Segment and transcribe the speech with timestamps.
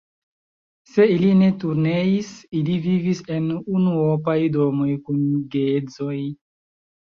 [0.91, 5.23] Se ili ne turneis, ili vivis en unuopaj domoj kun
[5.59, 6.19] geedzoj.